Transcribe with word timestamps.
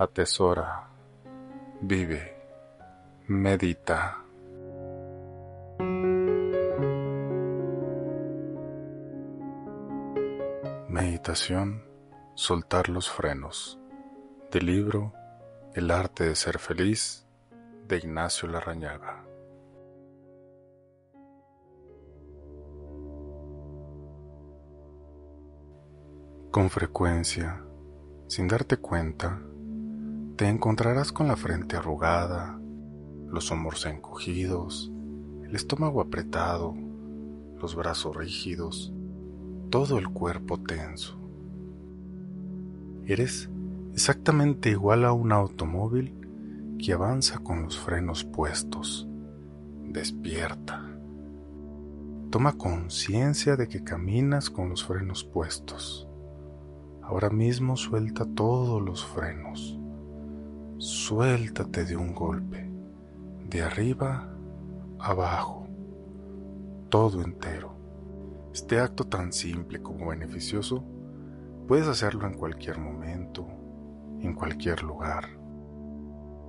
atesora, 0.00 0.88
vive, 1.82 2.34
medita. 3.26 4.16
Meditación, 10.88 11.84
soltar 12.34 12.88
los 12.88 13.10
frenos. 13.10 13.78
Del 14.50 14.64
libro 14.64 15.12
El 15.74 15.90
arte 15.90 16.24
de 16.24 16.34
ser 16.34 16.58
feliz 16.58 17.26
de 17.86 17.98
Ignacio 17.98 18.48
Larrañaga. 18.48 19.22
Con 26.50 26.70
frecuencia, 26.70 27.62
sin 28.28 28.48
darte 28.48 28.78
cuenta, 28.78 29.42
te 30.40 30.48
encontrarás 30.48 31.12
con 31.12 31.28
la 31.28 31.36
frente 31.36 31.76
arrugada, 31.76 32.58
los 33.28 33.52
hombros 33.52 33.84
encogidos, 33.84 34.90
el 35.44 35.54
estómago 35.54 36.00
apretado, 36.00 36.74
los 37.60 37.76
brazos 37.76 38.16
rígidos, 38.16 38.90
todo 39.68 39.98
el 39.98 40.08
cuerpo 40.08 40.58
tenso. 40.58 41.20
Eres 43.04 43.50
exactamente 43.92 44.70
igual 44.70 45.04
a 45.04 45.12
un 45.12 45.32
automóvil 45.32 46.14
que 46.82 46.94
avanza 46.94 47.40
con 47.40 47.62
los 47.64 47.78
frenos 47.78 48.24
puestos. 48.24 49.06
Despierta. 49.84 50.90
Toma 52.30 52.54
conciencia 52.54 53.56
de 53.56 53.68
que 53.68 53.84
caminas 53.84 54.48
con 54.48 54.70
los 54.70 54.86
frenos 54.86 55.22
puestos. 55.22 56.08
Ahora 57.02 57.28
mismo 57.28 57.76
suelta 57.76 58.24
todos 58.24 58.80
los 58.80 59.04
frenos. 59.04 59.79
Suéltate 60.80 61.84
de 61.84 61.94
un 61.94 62.14
golpe, 62.14 62.66
de 63.50 63.60
arriba 63.60 64.26
abajo, 64.98 65.66
todo 66.88 67.20
entero. 67.20 67.76
Este 68.54 68.80
acto 68.80 69.04
tan 69.04 69.30
simple 69.30 69.82
como 69.82 70.08
beneficioso, 70.08 70.82
puedes 71.68 71.86
hacerlo 71.86 72.26
en 72.26 72.32
cualquier 72.32 72.78
momento, 72.78 73.46
en 74.20 74.32
cualquier 74.32 74.82
lugar. 74.82 75.28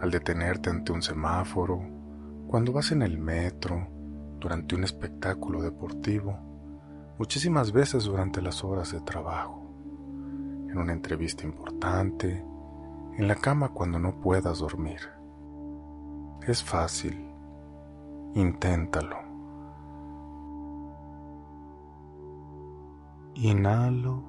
Al 0.00 0.10
detenerte 0.10 0.70
ante 0.70 0.90
un 0.90 1.02
semáforo, 1.02 1.80
cuando 2.48 2.72
vas 2.72 2.90
en 2.90 3.02
el 3.02 3.18
metro, 3.18 3.86
durante 4.40 4.74
un 4.74 4.82
espectáculo 4.82 5.62
deportivo, 5.62 6.36
muchísimas 7.16 7.70
veces 7.70 8.02
durante 8.02 8.42
las 8.42 8.64
horas 8.64 8.90
de 8.90 9.00
trabajo 9.02 9.62
en 10.68 10.78
una 10.78 10.92
entrevista 10.92 11.44
importante, 11.44 12.44
en 13.16 13.28
la 13.28 13.34
cama 13.34 13.70
cuando 13.70 13.98
no 13.98 14.20
puedas 14.20 14.58
dormir. 14.58 15.00
Es 16.46 16.62
fácil. 16.62 17.30
Inténtalo. 18.34 19.16
Inhalo. 23.34 24.22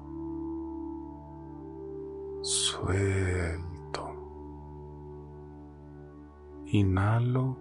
Suelto. 2.40 4.04
Inhalo. 6.66 7.56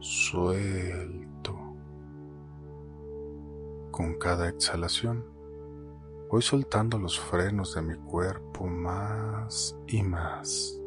Suelto. 0.00 1.56
Con 3.90 4.14
cada 4.18 4.50
exhalación 4.50 5.24
Voy 6.32 6.40
soltando 6.40 6.98
los 6.98 7.20
frenos 7.20 7.74
de 7.74 7.82
mi 7.82 7.94
cuerpo 7.94 8.66
más 8.66 9.78
y 9.86 10.02
más. 10.02 10.80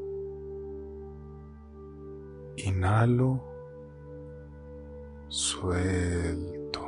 Inhalo, 2.55 3.43
suelto. 5.27 6.81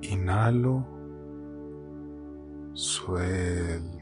Inhalo, 0.00 0.86
suelto. 2.72 3.97